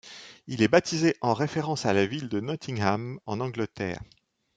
[0.47, 4.01] Il est baptisé en référence à la ville de Nottingham en Angleterre.